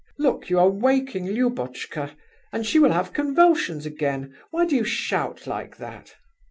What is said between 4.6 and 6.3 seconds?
do you shout like that?"